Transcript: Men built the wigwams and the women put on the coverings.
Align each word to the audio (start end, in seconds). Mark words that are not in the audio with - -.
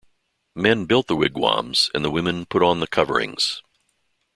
Men 0.55 0.87
built 0.87 1.05
the 1.05 1.15
wigwams 1.15 1.91
and 1.93 2.03
the 2.03 2.09
women 2.09 2.47
put 2.47 2.63
on 2.63 2.79
the 2.79 2.87
coverings. 2.87 3.61